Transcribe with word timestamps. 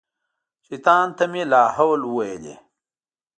شیطان 0.65 1.07
ته 1.17 1.23
مې 1.31 1.43
لا 1.51 1.63
حول 1.75 2.01
وویلې. 2.05 2.55